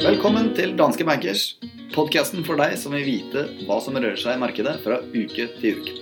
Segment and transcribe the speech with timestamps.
[0.00, 1.42] Velkommen til Danske Bankers,
[1.92, 5.82] podkasten for deg som vil vite hva som rører seg i markedet fra uke til
[5.82, 5.92] uke.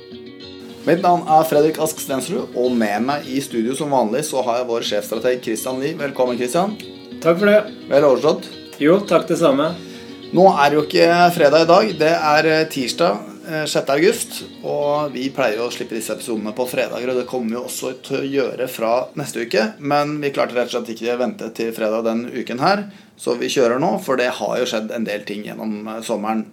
[0.86, 4.60] Mitt navn er Fredrik Ask Stensrud, og med meg i studio som vanlig så har
[4.60, 5.98] jeg vår sjefstrateg Christian Lie.
[5.98, 6.78] Velkommen, Christian.
[7.18, 7.58] Takk for det.
[7.90, 8.46] Vel overstått.
[8.78, 9.72] Jo, takk det samme.
[10.30, 11.90] Nå er det jo ikke fredag i dag.
[12.06, 13.88] Det er eh, tirsdag 6.
[13.88, 14.66] Eh.
[14.68, 18.20] Og vi pleier å slippe disse episodene på fredager, og det kommer vi også til
[18.20, 19.64] å gjøre fra neste uke.
[19.80, 22.84] Men vi klarte rett og slett ikke vente til fredag denne uken her,
[23.16, 23.94] så vi kjører nå.
[24.04, 26.44] For det har jo skjedd en del ting gjennom eh, sommeren.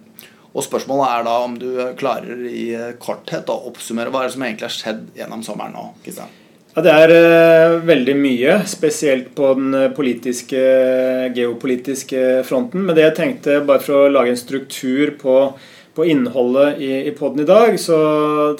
[0.56, 1.70] Og spørsmålet er da om du
[2.00, 2.70] klarer i
[3.02, 5.90] korthet å oppsummere hva er det som egentlig har skjedd gjennom sommeren nå?
[6.04, 6.32] Kristian?
[6.72, 10.62] Ja, Det er veldig mye, spesielt på den politiske,
[11.36, 12.84] geopolitiske fronten.
[12.84, 15.36] Men det jeg tenkte, bare for å lage en struktur på
[15.96, 17.96] på innholdet i, i poden i dag, så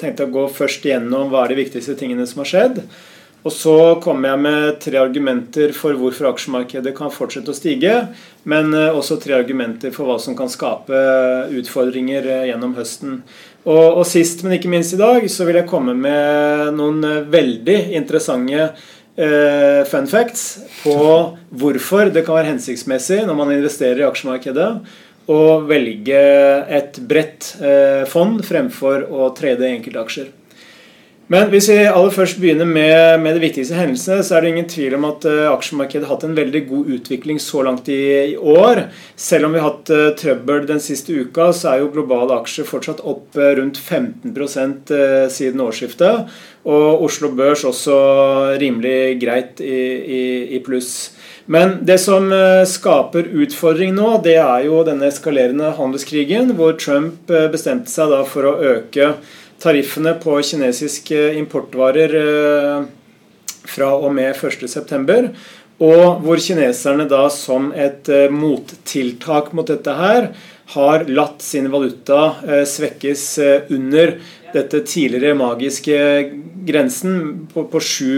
[0.01, 2.81] tenkte jeg å gå først igjennom hva er de viktigste tingene som har skjedd.
[3.45, 7.93] Og så kommer jeg med tre argumenter for hvorfor aksjemarkedet kan fortsette å stige.
[8.49, 10.97] Men eh, også tre argumenter for hva som kan skape
[11.55, 13.21] utfordringer eh, gjennom høsten.
[13.67, 17.23] Og, og sist, men ikke minst i dag, så vil jeg komme med noen eh,
[17.31, 18.69] veldig interessante
[19.17, 20.45] eh, fun facts
[20.81, 20.97] på
[21.61, 24.69] hvorfor det kan være hensiktsmessig når man investerer i aksjemarkedet
[25.27, 26.19] å velge
[26.79, 30.31] et bredt eh, fond fremfor å trede enkeltaksjer.
[31.27, 34.69] Men hvis vi aller først begynner med, med de viktigste hendelsene, så er det ingen
[34.71, 37.99] tvil om at uh, aksjemarkedet har hatt en veldig god utvikling så langt i,
[38.31, 38.85] i år.
[39.19, 42.69] Selv om vi har hatt uh, trøbbel den siste uka, så er jo globale aksjer
[42.69, 44.95] fortsatt opp uh, rundt 15%
[45.35, 46.31] siden årsskiftet.
[46.63, 47.97] Og Oslo Børs også
[48.63, 50.23] rimelig greit i, i,
[50.55, 51.09] i pluss.
[51.47, 57.31] Men det som eh, skaper utfordring nå, det er jo denne eskalerende handelskrigen, hvor Trump
[57.31, 59.13] eh, bestemte seg for å øke
[59.63, 62.81] tariffene på kinesiske importvarer eh,
[63.67, 65.31] fra og med 1.9.
[65.87, 70.31] Og hvor kineserne da som et mottiltak mot dette her
[70.73, 73.25] har latt sin valuta svekkes
[73.75, 74.15] under
[74.55, 75.99] dette tidligere magiske
[76.67, 78.09] grensen på, på 7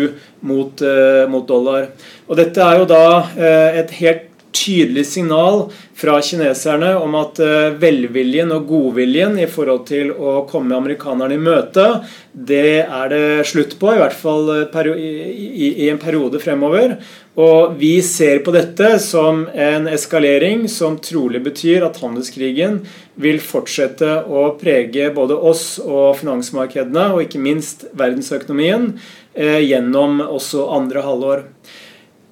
[0.48, 0.86] mot,
[1.34, 1.90] mot, dollar.
[2.30, 4.26] Og Dette er jo da uh, et helt
[4.56, 5.68] tydelig signal
[5.98, 11.42] fra kineserne om at uh, velviljen og godviljen i forhold til å komme amerikanerne i
[11.42, 11.86] møte,
[12.34, 16.98] det er det slutt på, i hvert fall i, i, en periode fremover.
[17.40, 22.82] Og vi ser på dette som en eskalering som trolig betyr at handelskrigen
[23.22, 28.92] vil fortsette å prege både oss og finansmarkedene, og ikke minst verdensøkonomien,
[29.34, 31.46] eh, gjennom også andre halvår.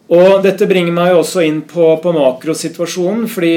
[0.07, 3.55] Og dette bringer meg også inn på, på makrosituasjonen, fordi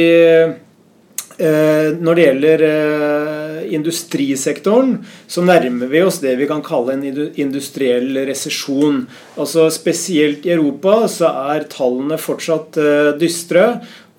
[1.41, 7.31] Eh, når det gjelder eh, industrisektoren, så nærmer vi oss det vi kan kalle en
[7.41, 9.06] industriell resesjon.
[9.41, 13.65] Altså Spesielt i Europa så er tallene fortsatt eh, dystre.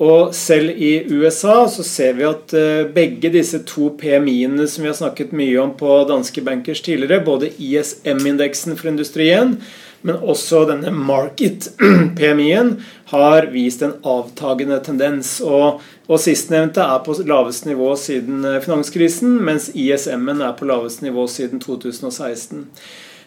[0.01, 2.55] Og selv i USA så ser vi at
[2.95, 7.51] begge disse to PMI-ene som vi har snakket mye om på danske bankers tidligere, både
[7.61, 9.59] ISM-indeksen for industrien
[10.07, 12.73] men også denne market-PMI-en
[13.13, 15.37] har vist en avtagende tendens.
[15.45, 21.05] Og, og sistnevnte er på lavest nivå siden eh, finanskrisen, mens ISM-en er på lavest
[21.05, 22.67] nivå siden 2016.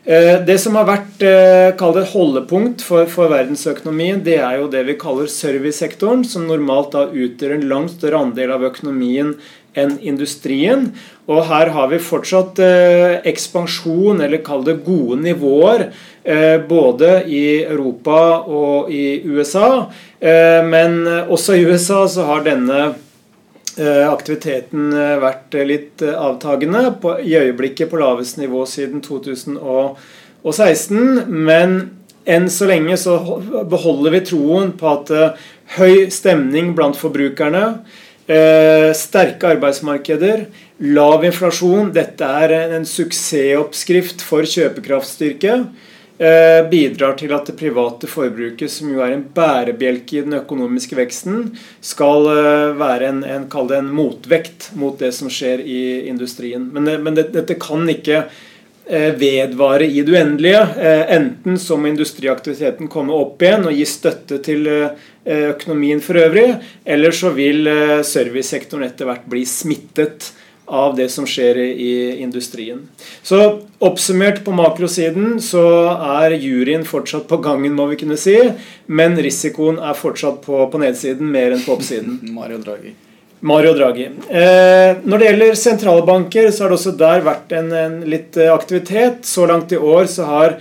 [0.05, 4.83] Eh, det som har vært eh, et holdepunkt for, for, verdensøkonomien, det er jo det
[4.91, 9.33] vi kaller servicesektoren, som normalt da utgjør en langt større andel av økonomien
[9.79, 10.91] enn industrien.
[11.27, 15.89] Og her har vi fortsatt eh, ekspansjon, eller kall det gode nivåer,
[16.23, 19.87] eh, både i Europa og i USA.
[20.21, 22.93] Eh, men også i USA så har denne
[23.79, 26.95] eh, aktiviteten eh, vært litt eh, avtagende.
[27.01, 31.25] På, I øyeblikket på lavest nivå siden 2016.
[31.29, 31.91] Men
[32.25, 33.19] enn så lenge så
[33.69, 35.07] beholder vi troen på at
[35.77, 37.65] høy stemning blant forbrukerne
[38.25, 40.47] Eh, sterke arbeidsmarkeder,
[40.97, 41.91] lav inflasjon.
[41.93, 45.59] Dette er en suksessoppskrift for kjøpekraftstyrke.
[46.15, 50.97] Eh, bidrar til at det private forbruket, som jo er en bærebjelke i den økonomiske
[50.97, 51.51] veksten,
[51.85, 56.71] skal eh, være en, en, en motvekt mot det som skjer i industrien.
[56.73, 58.25] Men, men det, dette kan ikke
[59.19, 60.61] vedvare i det uendelige.
[60.61, 65.05] Eh, enten så må industriaktiviteten komme opp igjen og gi støtte til eh,
[65.55, 66.51] økonomien for øvrig,
[66.85, 67.65] eller så vil
[68.05, 70.35] servicesektoren etter hvert bli smittet
[70.67, 72.87] av det som skjer i industrien.
[73.23, 73.41] Så
[73.85, 75.65] oppsummert på makrosiden så
[76.25, 78.37] er juryen fortsatt på gangen, må vi kunne si,
[78.87, 82.21] men risikoen er fortsatt på, på nedsiden mer enn på oppsiden.
[82.37, 82.95] Mario Draghi.
[83.45, 84.07] Mario Draghi.
[84.29, 88.49] Eh, når det gjelder sentralbanker, så har det også der vært en, en litt eh,
[88.49, 89.27] aktivitet.
[89.29, 90.57] Så langt i år så har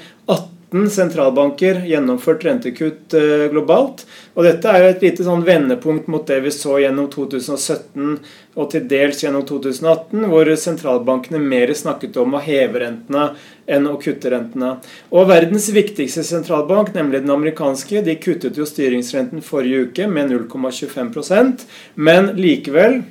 [0.73, 4.07] 18 sentralbanker gjennomført rentekutt eh, globalt.
[4.33, 8.15] Og dette er jo et lite sånn vendepunkt mot det vi så gjennom 2017
[8.57, 13.29] og til dels gjennom 2018, hvor sentralbankene mer snakket om å heve rentene
[13.69, 14.75] enn å kutte rentene.
[15.13, 21.67] Og verdens viktigste sentralbank, nemlig den amerikanske, de kuttet jo styringsrenten forrige uke med 0,25%
[21.95, 23.03] men likevel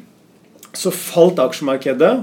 [0.73, 2.15] så falt aksjemarkedet.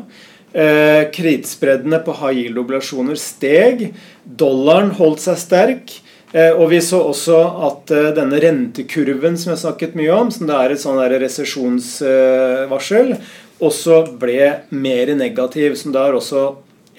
[0.54, 3.92] Eh, kredittspreddene på high yield-oblasjoner steg.
[4.24, 5.92] Dollaren holdt seg sterk.
[6.34, 7.38] Eh, og vi så også
[7.68, 13.13] at eh, denne rentekurven som jeg snakket mye om, som det er et sånn resesjonsvarsel,
[13.62, 14.42] også ble
[14.74, 15.78] mer negativ.
[15.78, 16.48] Som da er også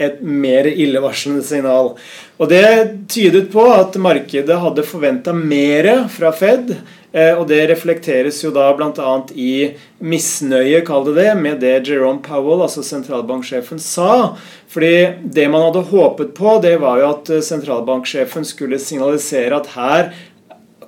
[0.00, 1.96] et mer illevarslende signal.
[2.38, 2.64] Og Det
[3.10, 6.70] tydet på at markedet hadde forventa mer fra Fed.
[7.10, 9.14] Eh, og det reflekteres jo da bl.a.
[9.34, 14.36] i misnøye, kall det det, med det Jerome Powell, altså sentralbanksjefen, sa.
[14.70, 20.12] Fordi det man hadde håpet på, det var jo at sentralbanksjefen skulle signalisere at her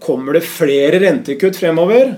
[0.03, 2.15] kommer det flere rentekutt fremover.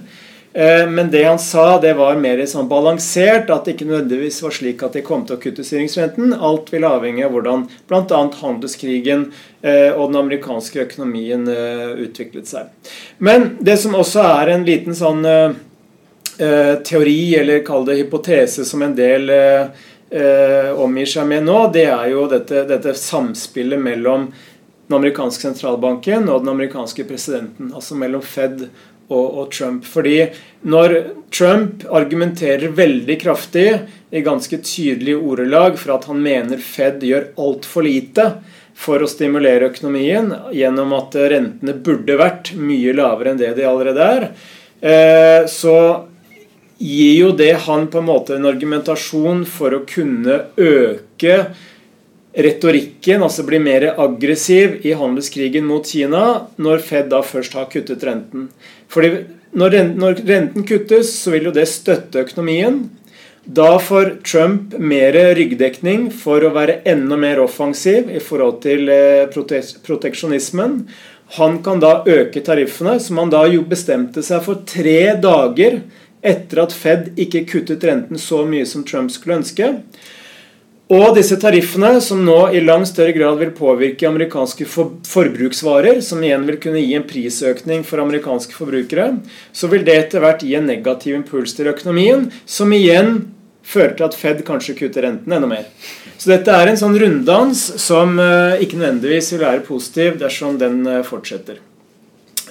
[0.54, 3.50] Eh, men det han sa, det var mer sånn balansert.
[3.50, 6.36] At det ikke nødvendigvis var slik at de kom til å kutte styringsrenten.
[6.38, 8.20] Alt vil avhenge av hvordan bl.a.
[8.38, 9.26] handelskrigen
[9.62, 12.70] eh, og den amerikanske økonomien eh, utviklet seg.
[13.18, 15.26] Men det som også er en liten sånn
[16.34, 19.28] teori, eller kall det hypotese, som en del
[20.82, 24.24] omgir seg med nå, det er jo dette, dette samspillet mellom
[24.88, 27.70] den amerikanske sentralbanken og den amerikanske presidenten.
[27.70, 28.66] Altså mellom Fed
[29.08, 29.84] og, og, Trump.
[29.86, 30.16] Fordi
[30.68, 30.96] når
[31.34, 33.68] Trump argumenterer veldig kraftig
[34.14, 38.28] i ganske tydelige ordelag for at han mener Fed gjør altfor lite
[38.74, 44.08] for å stimulere økonomien gjennom at rentene burde vært mye lavere enn det de allerede
[44.16, 44.26] er,
[44.82, 45.76] eh, så
[46.78, 51.36] gir jo det han på en måte en argumentasjon for å kunne øke
[52.34, 58.02] retorikken, altså bli mer aggressiv i handelskrigen mot Kina, når Fed da først har kuttet
[58.06, 58.48] renten.
[58.90, 62.84] Fordi når renten kuttes, så vil jo det støtte økonomien.
[63.44, 69.28] Da får Trump mer ryggdekning for å være enda mer offensiv i forhold til eh,
[69.84, 70.78] proteksjonismen.
[71.36, 75.82] Han kan da øke tariffene, som han da jo bestemte seg for tre dager
[76.24, 79.70] etter at Fed ikke kuttet renten så mye som Trump skulle ønske.
[80.92, 86.44] Og disse tariffene, som nå i langt større grad vil påvirke amerikanske forbruksvarer, som igjen
[86.44, 89.14] vil kunne gi en prisøkning for amerikanske forbrukere,
[89.48, 93.16] så vil det etter hvert gi en negativ impuls til økonomien, som igjen
[93.64, 95.64] fører til at Fed kanskje kutter renten enda mer.
[96.20, 100.84] Så dette er en sånn runddans som eh, ikke nødvendigvis vil være positiv dersom den
[100.84, 101.62] eh, fortsetter.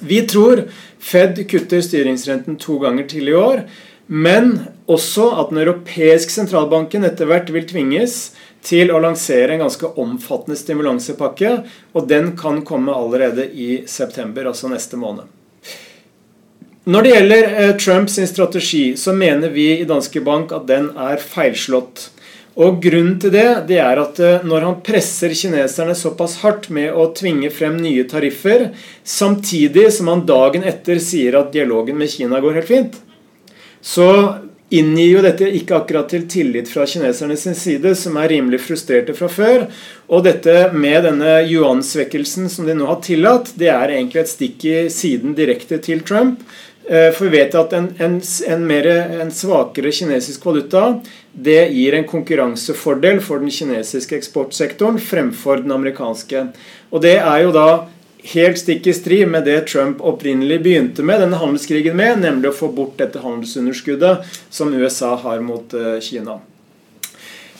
[0.01, 0.65] Vi tror
[1.03, 3.67] Fed kutter styringsrenten to ganger til i år.
[4.13, 8.33] Men også at den europeiske sentralbanken etter hvert vil tvinges
[8.63, 11.55] til å lansere en ganske omfattende stimulansepakke.
[11.97, 15.25] Og den kan komme allerede i september, altså neste måned.
[16.83, 21.21] Når det gjelder eh, Trumps strategi, så mener vi i Danske Bank at den er
[21.23, 22.09] feilslått.
[22.59, 26.91] Og Grunnen til det, det er at eh, når han presser kineserne såpass hardt med
[26.91, 28.67] å tvinge frem nye tariffer,
[29.07, 32.99] samtidig som han dagen etter sier at dialogen med Kina går helt fint,
[33.83, 34.09] så
[34.73, 39.13] inngir jo dette ikke akkurat til tillit fra kineserne sin side, som er rimelig frustrerte
[39.17, 39.67] fra før.
[40.09, 44.65] Og dette med denne yuan-svekkelsen som de nå har tillatt, det er egentlig et stikk
[44.69, 46.41] i siden direkte til Trump.
[46.89, 48.89] Eh, for vi vet at en, en, en, mer,
[49.23, 50.97] en svakere kinesisk valuta
[51.31, 56.47] det gir en konkurransefordel for den kinesiske eksportsektoren fremfor den amerikanske.
[56.91, 57.67] Og det er jo da
[58.23, 62.57] helt stikk i strid med det Trump opprinnelig begynte med denne handelskrigen med, nemlig å
[62.63, 66.39] få bort dette handelsunderskuddet som USA har mot eh, Kina.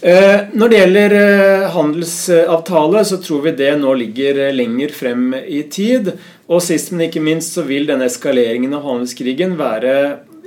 [0.03, 5.63] Eh, når det gjelder eh, handelsavtale, så tror vi det nå ligger lenger frem i
[5.72, 6.13] tid.
[6.51, 9.93] Og sist, men ikke minst, så vil denne eskaleringen av handelskrigen være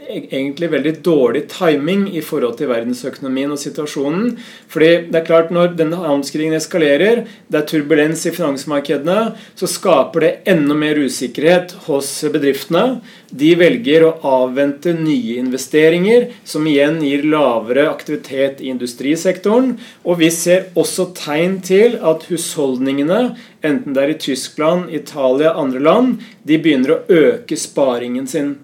[0.07, 4.35] egentlig veldig dårlig timing i forhold til verdensøkonomien og situasjonen.
[4.71, 10.21] Fordi det er klart Når denne handelskrigen eskalerer, det er turbulens i finansmarkedene, så skaper
[10.21, 13.01] det enda mer usikkerhet hos bedriftene.
[13.31, 19.77] De velger å avvente nye investeringer, som igjen gir lavere aktivitet i industrisektoren.
[20.05, 25.81] Og vi ser også tegn til at husholdningene, enten det er i Tyskland, Italia, andre
[25.81, 28.57] land, de begynner å øke sparingen sin.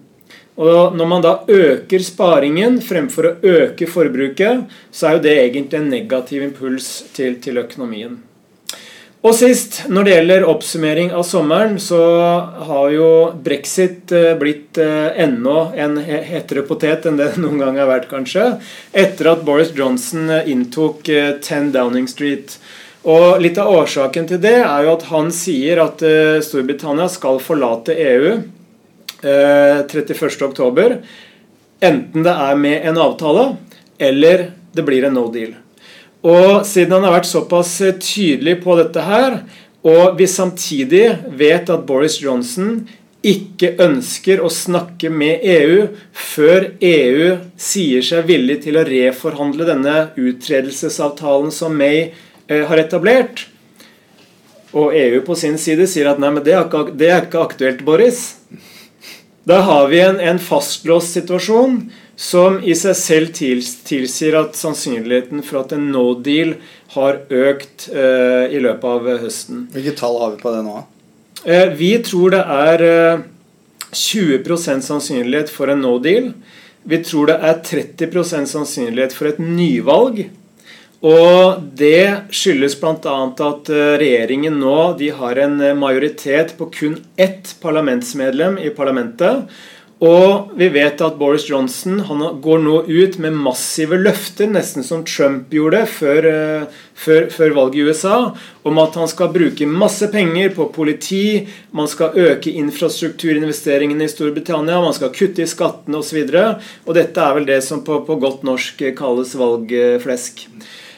[0.57, 5.79] Og Når man da øker sparingen fremfor å øke forbruket, så er jo det egentlig
[5.79, 8.19] en negativ impuls til, til økonomien.
[9.23, 12.01] Og sist, når det gjelder oppsummering av sommeren, så
[12.67, 13.09] har jo
[13.45, 18.57] brexit eh, blitt ennå enda en hetere potet enn det noen gang har vært, kanskje.
[18.91, 22.57] Etter at Boris Johnson eh, inntok 10 Downing Street.
[23.07, 26.03] Og Litt av årsaken til det er jo at han sier at
[26.45, 28.37] Storbritannia skal forlate EU
[29.23, 30.97] 31.10.
[31.83, 33.45] Enten det er med en avtale,
[33.99, 35.53] eller det blir en no deal.
[36.23, 39.41] Og siden han har vært såpass eh, tydelig på dette her,
[39.83, 42.85] og vi samtidig vet at Boris Johnson
[43.23, 49.95] ikke ønsker å snakke med EU før EU sier seg villig til å reforhandle denne
[50.19, 52.05] uttredelsesavtalen som May
[52.47, 53.47] eh, har etablert,
[54.73, 57.43] og EU på sin side sier at nei, men det er ikke, det er ikke
[57.43, 58.23] aktuelt, Boris.
[59.43, 61.81] Da har vi en, en fastlåst situasjon
[62.15, 66.55] som i seg selv tilsier at sannsynligheten for at en no deal
[66.93, 69.65] har økt eh, i løpet av høsten.
[69.73, 70.77] Hvilke tall har vi på det nå?
[71.43, 73.25] Eh, vi tror det er eh,
[73.91, 76.31] 20% sannsynlighet for en no deal.
[76.87, 80.23] Vi tror det er 30% sannsynlighet for et nyvalg.
[81.03, 83.15] Og det skyldes bl.a.
[83.47, 84.77] at regjeringen nå
[85.19, 89.49] har en majoritet på kun ett parlamentsmedlem i parlamentet.
[90.03, 92.01] Og vi vet at Boris Johnson
[92.43, 97.79] går nå ut med massive løfter, nesten som Trump gjorde før, eh, før, før, valget
[97.79, 98.17] i USA,
[98.67, 104.81] om at han skal bruke masse penger på politi, man skal øke infrastrukturinvesteringene i Storbritannia,
[104.83, 106.19] man skal kutte i skattene osv.
[106.25, 110.49] Og, så og dette er vel det som på, på godt norsk kalles valgflesk.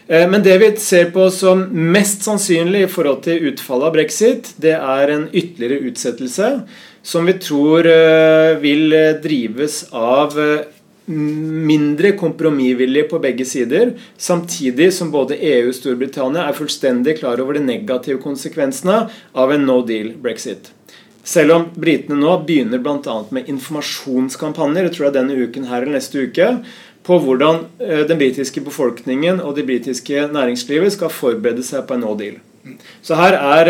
[0.07, 4.53] Eh, men det vi ser på som mest sannsynlig i forhold til utfallet av brexit,
[4.61, 6.51] det er en ytterligere utsettelse
[7.05, 10.37] som vi tror eh, vil eh, drives av
[11.05, 17.59] mindre kompromissvillige på begge sider, samtidig som både EU og Storbritannia er fullstendig klar over
[17.59, 19.03] de negative konsekvensene
[19.37, 20.71] av en no deal brexit.
[21.25, 23.19] Selv om britene nå begynner bl.a.
[23.33, 26.49] med informasjonskampanjer jeg tror jeg denne uken her eller neste uke,
[27.05, 32.15] på hvordan den britiske befolkningen og det britiske næringslivet skal forberede seg på en no
[32.17, 32.39] deal.
[33.05, 33.69] Så her er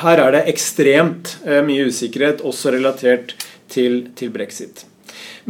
[0.00, 3.34] her er det ekstremt eh, mye usikkerhet, også relatert
[3.70, 4.84] til, til, brexit.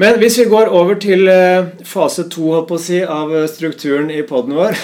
[0.01, 4.79] Men hvis vi går over til eh, fase to si, av strukturen i poden vår,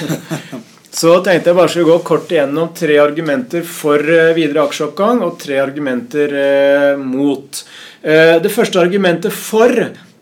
[1.00, 5.38] så tenkte jeg bare skulle gå kort igjennom tre argumenter for eh, videre aksjeoppgang og
[5.42, 6.36] tre argumenter
[7.00, 7.64] mot.
[8.06, 9.72] Det første argumentet for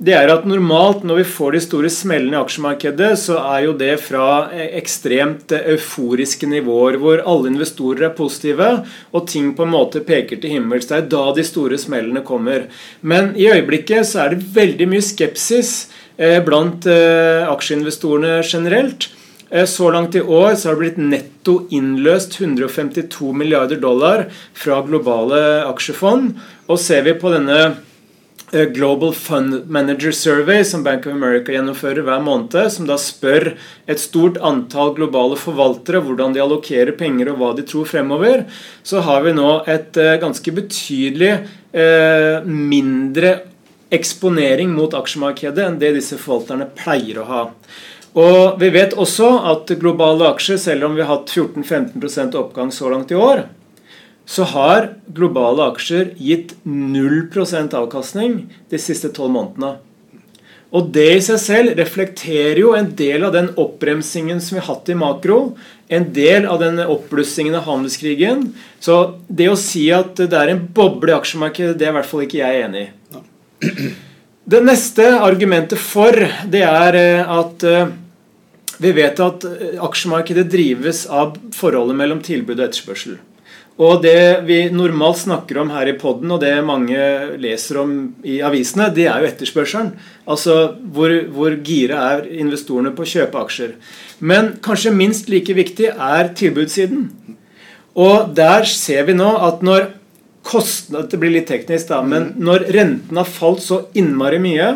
[0.02, 3.74] det er at normalt når vi får de store smellene i aksjemarkedet, så er jo
[3.78, 8.70] det fra ekstremt euforiske nivåer hvor alle investorer er positive
[9.14, 10.90] og ting på en måte peker til himmels.
[10.90, 12.66] Det er da de store smellene kommer.
[13.06, 15.72] Men i øyeblikket så er det veldig mye skepsis
[16.18, 19.08] eh, blant eh, aksjeinvestorene generelt.
[19.54, 24.26] Eh, så langt i år så har det blitt netto innløst 152 milliarder dollar
[24.58, 26.32] fra globale aksjefond.
[26.66, 27.93] Og ser vi på denne Eh,
[28.50, 33.52] Global Fund Manager Survey, som Bank of America gjennomfører hver måned, som da spør
[33.90, 38.44] et stort antall globale forvaltere hvordan de allokerer penger og hva de tror fremover,
[38.86, 41.32] så har vi nå et eh, ganske betydelig
[41.72, 43.34] eh, mindre
[43.94, 47.42] eksponering mot aksjemarkedet enn det disse forvalterne pleier å ha.
[48.14, 52.90] Og Vi vet også at globale aksjer, selv om vi har hatt 14-15% oppgang så
[52.92, 53.48] langt i år,
[54.24, 57.28] så har globale aksjer gitt 0
[57.76, 58.38] avkastning
[58.70, 59.76] de siste tolv månedene.
[60.74, 64.72] Og det i seg selv reflekterer jo en del av den oppbremsingen som vi har
[64.72, 65.54] hatt i makro.
[65.86, 68.48] En del av den oppblussingen av handelskrigen.
[68.82, 72.10] Så det å si at det er en boble i aksjemarkedet, det er i hvert
[72.10, 72.90] fall ikke jeg enig i.
[74.44, 76.12] Det neste argumentet for,
[76.52, 77.94] det er eh, at eh,
[78.76, 83.14] vi vet at eh, aksjemarkedet drives av forholdet mellom tilbud og etterspørsel.
[83.74, 86.98] Og det vi normalt snakker om her i poden, og det mange
[87.42, 89.90] leser om i avisene, det er jo etterspørselen.
[90.30, 93.74] Altså hvor, hvor gira er investorene på å kjøpe aksjer.
[94.22, 97.08] Men kanskje minst like viktig er tilbudssiden.
[97.98, 99.90] Og der ser vi nå at når
[100.44, 102.40] kostnad, Det blir litt teknisk, da, men mm.
[102.44, 104.70] når renten har falt så innmari mye,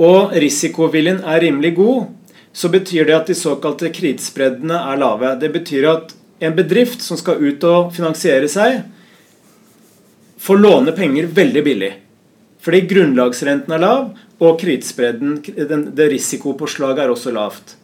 [0.00, 2.10] og risikoviljen er rimelig god,
[2.52, 5.34] så betyr det at de såkalte krittspreddene er lave.
[5.40, 8.80] Det betyr at en bedrift som skal ut og finansiere seg,
[10.40, 11.90] får låne penger veldig billig.
[12.64, 14.08] Fordi grunnlagsrenten er lav,
[14.40, 15.36] og kredittspredden,
[15.96, 17.76] det risikopåslaget, er også lavt.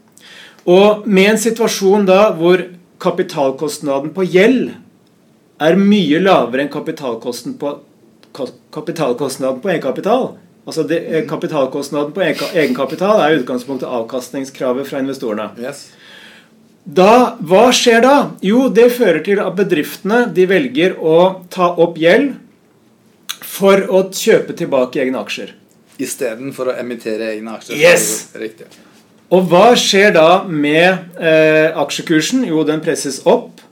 [0.67, 2.65] Og med en situasjon da hvor
[3.01, 4.73] kapitalkostnaden på gjeld
[5.63, 7.77] er mye lavere enn kapitalkostnaden på,
[8.73, 10.35] kapitalkostnaden på egenkapital
[10.67, 10.99] Altså det,
[11.31, 15.53] Kapitalkostnaden på egenkapital er i utgangspunktet avkastningskravet fra investorene.
[15.63, 15.85] Yes.
[16.87, 18.17] Da, hva skjer da?
[18.47, 22.37] Jo, det fører til at bedriftene de velger å ta opp gjeld
[23.43, 25.51] for å kjøpe tilbake egne aksjer.
[25.99, 27.81] Istedenfor å emittere egne aksjer.
[27.81, 28.29] Yes!
[28.39, 28.69] Riktig.
[29.35, 32.45] Og hva skjer da med eh, aksjekursen?
[32.47, 33.65] Jo, den presses opp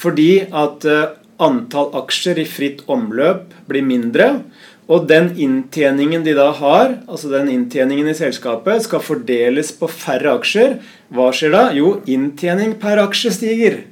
[0.00, 1.10] fordi at eh,
[1.42, 4.30] antall aksjer i fritt omløp blir mindre.
[4.90, 10.34] Og den inntjeningen de da har, altså den inntjeningen i selskapet, skal fordeles på færre
[10.40, 10.78] aksjer.
[11.14, 11.64] Hva skjer da?
[11.76, 13.82] Jo, inntjening per aksje stiger.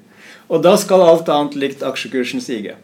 [0.51, 2.75] Og da skal alt annet likt aksjekursen stige.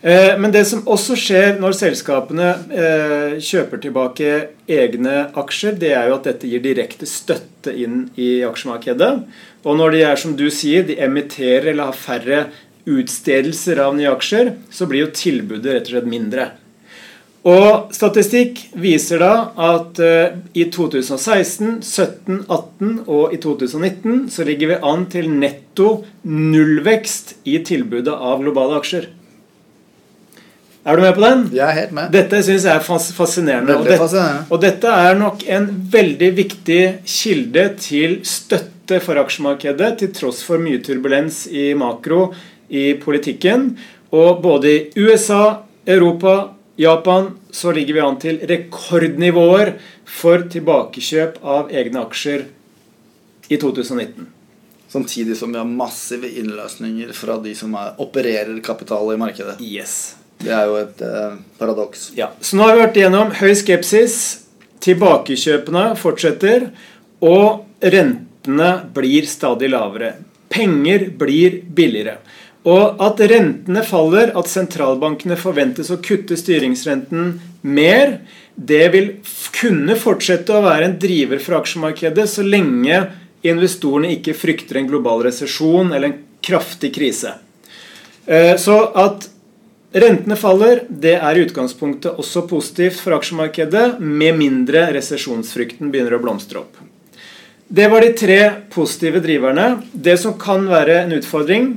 [0.00, 4.30] Eh, men det som også skjer når selskapene eh, kjøper tilbake
[4.70, 9.10] egne aksjer, det er jo at dette gir direkte støtte inn i aksjemarkedet.
[9.66, 12.40] Og når de er, som du sier, de emitterer eller har færre
[12.88, 16.48] utstedelser av nye aksjer, så blir jo tilbudet rett og slett mindre.
[17.48, 24.74] Og statistikk viser da at uh, i 2016, 17, 18 og i 2019 så ligger
[24.74, 29.08] vi an til netto nullvekst i tilbudet av globale aksjer.
[30.84, 31.46] Er du med på den?
[31.56, 32.12] Jeg er helt med.
[32.12, 33.76] Dette syns jeg er fascinerende.
[33.76, 34.44] Og, det, fascinerende.
[34.48, 40.60] og dette er nok en veldig viktig kilde til støtte for aksjemarkedet, til tross for
[40.60, 42.30] mye turbulens i makro
[42.68, 43.74] i politikken.
[44.16, 46.38] Og både i USA, Europa
[46.80, 49.74] Japan så ligger vi an til rekordnivåer
[50.08, 52.46] for tilbakekjøp av egne aksjer
[53.50, 54.30] i 2019.
[54.90, 59.58] Samtidig som vi har massive innløsninger fra de som er, opererer kapital i markedet.
[59.60, 60.16] Yes.
[60.40, 62.08] Det er jo et eh, paradoks.
[62.16, 62.30] Ja.
[62.40, 64.16] Så nå har vi vært igjennom høy skepsis.
[64.80, 66.70] Tilbakekjøpene fortsetter.
[67.20, 70.14] Og rentene blir stadig lavere.
[70.50, 72.16] Penger blir billigere.
[72.68, 78.18] Og at rentene faller, at sentralbankene forventes å kutte styringsrenten mer,
[78.54, 79.08] det vil
[79.56, 83.06] kunne fortsette å være en driver for aksjemarkedet så lenge
[83.48, 87.32] investorene ikke frykter en global resesjon eller en kraftig krise.
[88.26, 89.30] Eh, så at
[89.96, 96.22] rentene faller, det er i utgangspunktet også positivt for aksjemarkedet, med mindre resesjonsfrykten begynner å
[96.22, 96.76] blomstre opp.
[97.70, 98.40] Det var de tre
[98.74, 99.78] positive driverne.
[99.92, 101.68] Det som kan være en utfordring,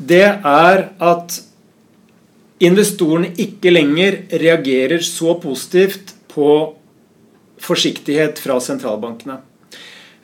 [0.00, 1.38] det er at
[2.60, 6.50] investorene ikke lenger reagerer så positivt på
[7.60, 9.40] forsiktighet fra sentralbankene.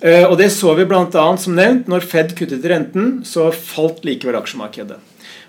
[0.01, 1.27] Eh, og Det så vi bl.a.
[1.37, 1.89] som nevnt.
[1.89, 4.99] Når Fed kuttet renten, så falt likevel aksjemarkedet.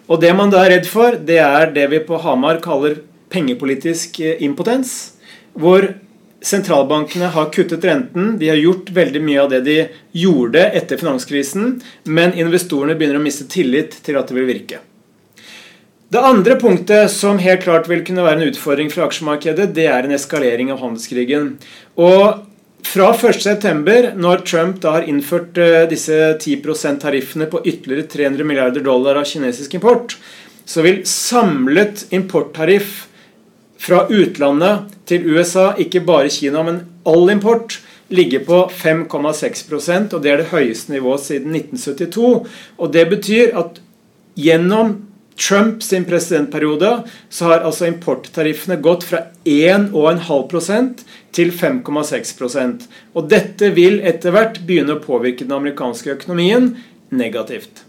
[0.07, 4.19] Og Det man da er redd for, det er det vi på Hamar kaller pengepolitisk
[4.19, 5.13] eh, impotens.
[5.57, 5.93] Hvor
[6.47, 8.35] sentralbankene har kuttet renten.
[8.39, 9.77] De har gjort veldig mye av det de
[10.15, 14.81] gjorde etter finanskrisen, men investorene begynner å miste tillit til at det vil virke.
[16.07, 20.07] Det andre punktet som helt klart vil kunne være en utfordring for aksjemarkedet, det er
[20.07, 21.57] en eskalering av handelskrigen.
[21.99, 22.45] Og
[22.87, 28.85] fra 1.9., når Trump da har innført eh, disse 10 %-tariffene på ytterligere 300 milliarder
[28.85, 30.15] dollar av kinesisk import,
[30.67, 33.06] så vil samlet importtariff
[33.79, 40.31] fra utlandet til USA, ikke bare Kina, men all import, ligger på 5,6% og det
[40.31, 42.47] er det høyeste nivået siden 1972.
[42.77, 43.81] Og Det betyr at
[44.35, 44.95] gjennom
[45.37, 53.99] Trump sin presidentperiode så har altså importtariffene gått fra 1,5 til 5,6% Og dette vil
[54.01, 56.71] etter hvert begynne å påvirke den amerikanske økonomien
[57.09, 57.86] negativt.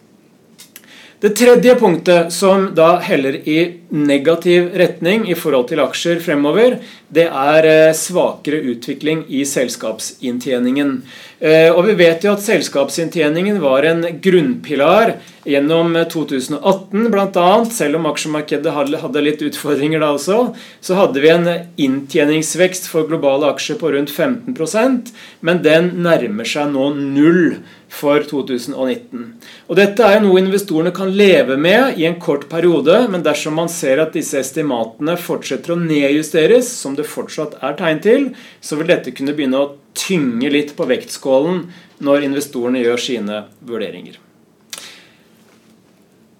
[1.21, 6.77] Det tredje punktet som da heller i negativ retning i forhold til aksjer fremover,
[7.11, 10.93] det er eh, svakere utvikling i selskapsinntjeningen.
[11.41, 15.17] Eh, og Vi vet jo at selskapsinntjeningen var en grunnpilar
[15.49, 17.49] gjennom 2018 bl.a.
[17.73, 20.39] Selv om aksjemarkedet hadde litt utfordringer da også,
[20.85, 21.49] så hadde vi en
[21.81, 27.59] inntjeningsvekst for globale aksjer på rundt 15% men den nærmer seg nå null
[27.89, 29.25] for 2019.
[29.71, 33.73] Og Dette er noe investorene kan leve med i en kort periode, men dersom man
[33.73, 38.31] ser at disse estimatene fortsetter å nedjusteres, som det fortsatt er tegn til,
[38.61, 41.67] så vil dette kunne begynne å tynge litt på vektskålen
[42.05, 44.28] når investorene gjør sine vurderinger.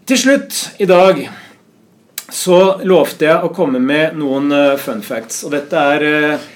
[0.09, 1.19] Til slutt i dag
[2.33, 5.43] så lovte jeg å komme med noen eh, fun facts.
[5.45, 6.47] Og dette er, eh,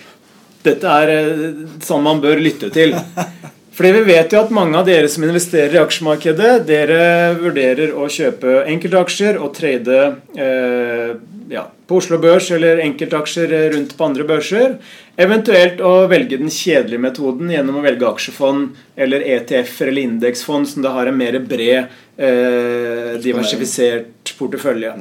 [0.65, 1.43] dette er eh,
[1.85, 2.97] sånn man bør lytte til.
[3.77, 7.03] Fordi vi vet jo at mange av dere som investerer i aksjemarkedet, dere
[7.43, 10.01] vurderer å kjøpe enkeltaksjer og trade
[10.37, 11.12] eh,
[11.53, 14.79] ja, på Oslo Børs eller enkeltaksjer rundt på andre børser.
[15.21, 20.85] Eventuelt å velge den kjedelige metoden gjennom å velge aksjefond eller ETF-er eller indeksfond som
[20.85, 24.92] det har en mer bred, eh, diversifisert portefølje.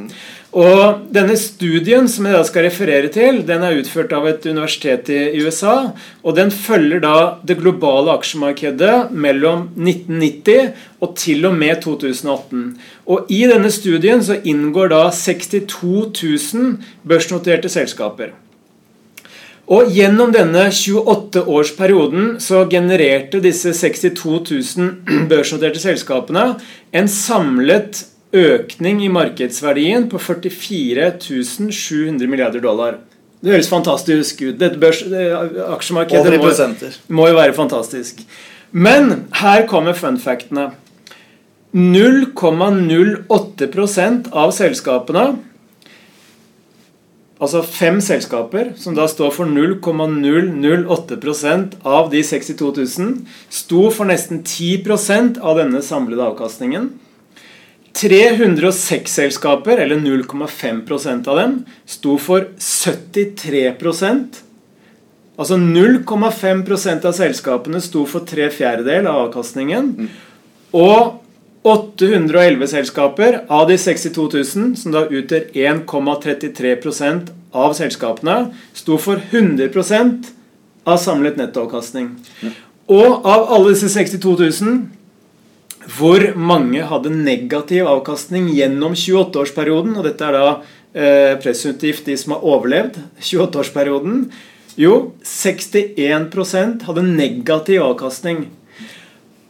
[0.52, 5.08] Og denne studien som jeg da skal referere til, den er utført av et universitet
[5.14, 5.94] i USA.
[6.28, 7.16] Og den følger da
[7.48, 12.68] det globale aksjemarkedet mellom 1990 og til og med 2018.
[13.08, 15.72] Og i denne studien så inngår da 62
[16.54, 18.36] 000 børsnoterte selskaper.
[19.72, 24.40] Og Gjennom denne 28-årsperioden så genererte disse 62
[24.78, 24.90] 000
[25.32, 26.60] børsnoterte selskapene
[26.92, 28.06] en samlet
[28.36, 32.96] økning i markedsverdien på 44 700 milliarder dollar.
[33.42, 34.60] Det høres fantastisk ut.
[34.60, 36.52] Dette børs, aksjemarkedet må,
[37.16, 38.16] må, jo være fantastisk.
[38.72, 40.72] Men her kommer funfactene.
[41.72, 45.36] 0,08% av selskapene
[47.42, 54.44] Altså fem selskaper, som da står for 0,008% av de 62 000, sto for nesten
[54.46, 56.92] 10% av denne samlede avkastningen.
[57.98, 64.46] 306 selskaper, eller 0,5% av dem, sto for 73%
[65.42, 69.88] Altså 0,5% av selskapene sto for tre fjerdedel av avkastningen.
[69.98, 70.10] Mm.
[70.78, 71.18] Og
[71.62, 78.38] 811 selskaper av de 62 000, som da utgjør 1,33% av selskapene,
[78.74, 80.32] sto for 100%
[80.90, 82.16] av samlet nettoavkastning.
[82.92, 84.82] Og av alle disse 62 000
[85.98, 89.96] hvor mange hadde negativ avkastning gjennom 28-årsperioden.
[89.98, 90.52] Og dette er da
[90.94, 94.26] eh, presumptivt de som har overlevd 28-årsperioden.
[94.80, 98.46] Jo, 61% hadde negativ avkastning.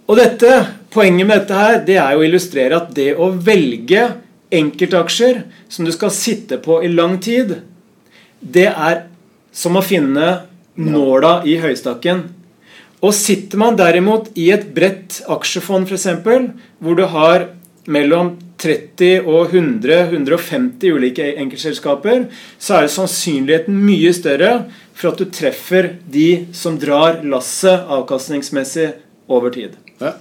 [0.09, 0.53] Og dette,
[0.91, 4.09] Poenget med dette her, det er å illustrere at det å velge
[4.51, 7.61] enkeltaksjer som du skal sitte på i lang tid,
[8.41, 9.05] det er
[9.55, 10.33] som å finne
[10.75, 12.25] nåla i høystakken.
[12.99, 16.09] Og sitter man derimot i et bredt aksjefond f.eks.,
[16.83, 17.47] hvor du har
[17.87, 22.27] mellom 30 og 100-150 ulike enkeltselskaper,
[22.59, 24.51] så er sannsynligheten mye større
[24.91, 28.89] for at du treffer de som drar lasset avkastningsmessig
[29.31, 29.79] over tid.
[30.01, 30.15] Ja.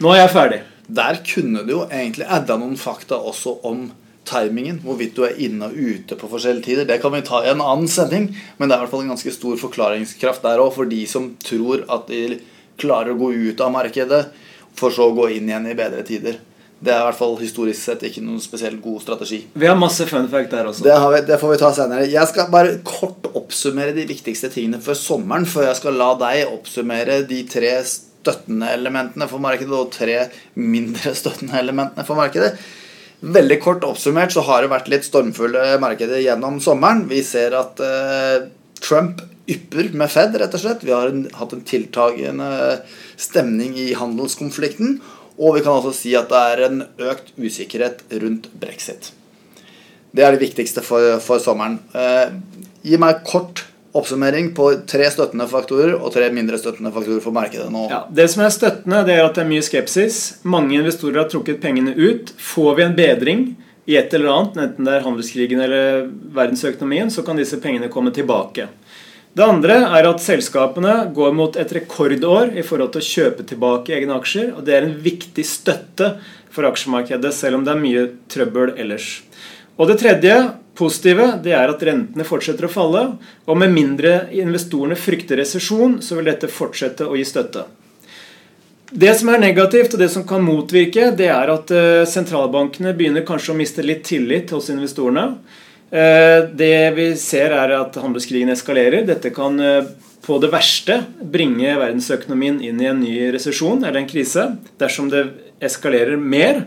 [0.00, 0.60] Nå er jeg ferdig.
[0.90, 3.88] Der kunne du jo egentlig adda noen fakta også om
[4.30, 7.50] timingen, hvorvidt du er inne og ute på forskjellige tider, det kan vi ta i
[7.52, 8.30] en annen sending.
[8.58, 11.32] Men det er i hvert fall en ganske stor forklaringskraft der òg, for de som
[11.44, 12.40] tror at de
[12.80, 14.22] klarer å gå ut av markedet,
[14.76, 16.38] for så å gå inn igjen i bedre tider.
[16.80, 19.42] Det er i hvert fall historisk sett ikke noen spesielt god strategi.
[19.52, 20.86] Vi har masse fun fact der også.
[20.86, 22.06] Det, vi, det, får vi ta senere.
[22.08, 26.54] Jeg skal bare kort oppsummere de viktigste tingene før sommeren, før jeg skal la deg
[26.54, 27.74] oppsummere de tre
[28.20, 30.18] støttende elementene for markedet og tre
[30.60, 32.54] mindre støttende elementene for markedet.
[33.20, 37.04] Veldig kort oppsummert så har det vært litt stormfulle markeder gjennom sommeren.
[37.10, 38.48] Vi ser at eh,
[38.80, 40.84] Trump ypper med Fed, rett og slett.
[40.86, 42.50] Vi har en, hatt en tiltagende
[43.20, 45.00] stemning i handelskonflikten.
[45.40, 49.12] Og vi kan også si at det er en økt usikkerhet rundt brexit.
[50.16, 51.78] Det er det viktigste for, for sommeren.
[51.92, 52.32] Eh,
[52.88, 57.66] gi meg kort oppsummering på tre støttende faktorer og tre mindre støttende faktorer for markedet
[57.72, 57.88] nå.
[57.90, 60.20] Ja, det som er støttende, det er at det er mye skepsis.
[60.46, 62.30] Mange investorer har trukket pengene ut.
[62.38, 63.44] Får vi en bedring
[63.90, 66.04] i et eller annet, enten det er handelskrigen eller
[66.36, 68.68] verdensøkonomien, så kan disse pengene komme tilbake.
[69.34, 73.94] Det andre er at selskapene går mot et rekordår i forhold til å kjøpe tilbake
[73.94, 74.52] egne aksjer.
[74.56, 76.16] og Det er en viktig støtte
[76.50, 79.20] for aksjemarkedet, selv om det er mye trøbbel ellers.
[79.78, 80.34] Og det tredje
[80.80, 83.04] positive det er at rentene fortsetter å falle.
[83.46, 87.66] Og med mindre investorene frykter resesjon, så vil dette fortsette å gi støtte.
[88.90, 93.22] Det som er negativt, og det som kan motvirke, det er at eh, sentralbankene begynner
[93.26, 95.36] kanskje å miste litt tillit hos investorene.
[95.90, 99.04] Eh, det vi ser, er at handelskrigen eskalerer.
[99.06, 99.92] Dette kan eh,
[100.26, 104.48] på det verste bringe verdensøkonomien inn i en ny resesjon eller en krise
[104.82, 105.28] dersom det
[105.62, 106.64] eskalerer mer.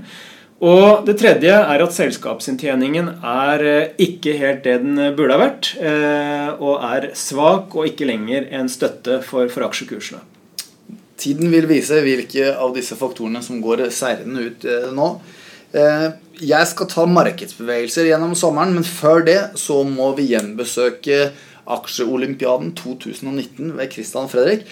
[0.64, 5.74] Og det tredje er at selskapsinntjeningen er eh, ikke helt det den burde ha vært.
[5.76, 10.22] Eh, og er svak og ikke lenger en støtte for, for aksjekursene.
[11.20, 15.10] Tiden vil vise hvilke av disse faktorene som går seirende ut eh, nå.
[15.74, 21.32] Jeg skal ta markedsbevegelser gjennom sommeren, men før det så må vi gjenbesøke
[21.74, 24.68] Aksjeolympiaden 2019 ved Christian Fredrik.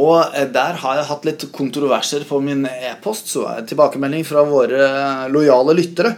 [0.00, 3.30] Og eh, der har jeg hatt litt kontroverser på min e-post.
[3.30, 4.88] Så er det tilbakemelding fra våre
[5.32, 6.14] lojale lyttere.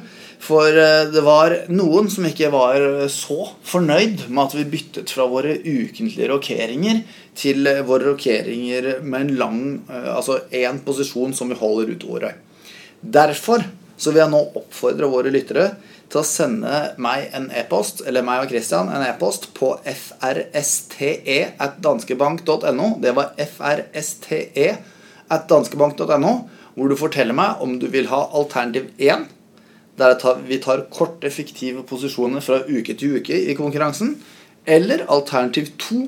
[0.47, 5.29] For eh, det var noen som ikke var så fornøyd med at vi byttet fra
[5.31, 7.03] våre ukentlige rokeringer
[7.37, 9.59] til våre rokeringer med en lang
[9.91, 12.41] eh, Altså én posisjon som vi holder ut året.
[13.01, 13.65] Derfor
[13.97, 15.71] så vil jeg nå oppfordre våre lyttere
[16.11, 21.11] til å sende meg en e-post, eller meg og Christian en e-post på frste
[21.67, 22.91] at danskebank.no.
[23.03, 24.43] Det var frste
[25.27, 26.35] at danskebank.no,
[26.77, 29.27] hvor du forteller meg om du vil ha alternativ 1,
[29.97, 30.17] der
[30.47, 34.17] vi tar korte, fiktive posisjoner fra uke til uke i konkurransen.
[34.67, 36.03] Eller alternativ 2,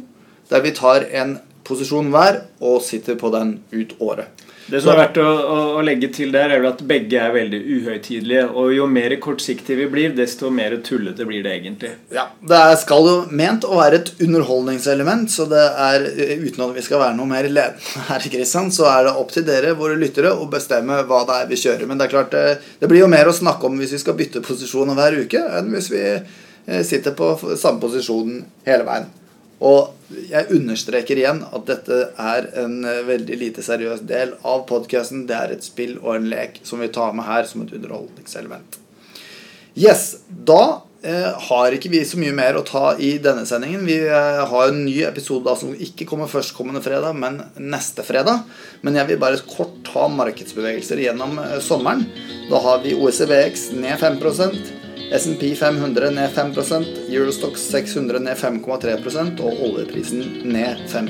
[0.50, 4.28] der vi tar en posisjon hver og sitter på den ut året.
[4.68, 7.60] Det som er verdt å, å, å, legge til der, er at begge er veldig
[7.64, 8.44] uhøytidelige.
[8.52, 11.92] Og jo mer kortsiktige vi blir, desto mer tullete blir det egentlig.
[12.12, 16.04] Ja, Det skal jo ment å være et underholdningselement, så det er
[16.44, 19.46] uten at vi skal være noe mer ledende her, Kristian, så er det opp til
[19.48, 21.86] dere, våre lyttere, å bestemme hva det er vi kjører.
[21.88, 24.18] Men det er klart, det, det blir jo mer å snakke om hvis vi skal
[24.20, 29.08] bytte posisjoner hver uke, enn hvis vi eh, sitter på samme posisjon hele veien.
[29.64, 29.94] Og
[30.30, 35.26] jeg understreker igjen at dette er en eh, veldig lite seriøs del av podkasten.
[35.28, 38.78] Det er et spill og en lek som vi tar med her som et underholdningselement.
[39.78, 43.84] Yes, da eh, har ikke vi så mye mer å ta i denne sendingen.
[43.90, 48.46] Vi eh, har en ny episode da som ikke kommer førstkommende fredag, men neste fredag.
[48.86, 52.06] Men jeg vil bare kort ta markedsbevegelser gjennom sommeren.
[52.48, 54.22] Da har vi OECVX ned 5
[55.12, 61.08] SMP 500 ned 5% Eurostox 600 ned 5,3% og oljeprisen ned 5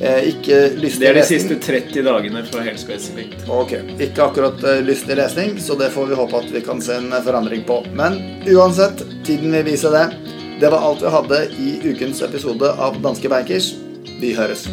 [0.00, 3.44] eh, ikke lystig Det er de siste 30 dagene fra helt spesifikt.
[3.48, 6.96] Ok, Ikke akkurat uh, lystig lesning, så det får vi håpe at vi kan se
[6.96, 7.82] en forandring på.
[7.92, 8.16] Men
[8.48, 10.06] uansett, tiden vil vise det.
[10.60, 13.74] Det var alt vi hadde i ukens episode av Danske Bankers.
[14.20, 14.66] Vi høres.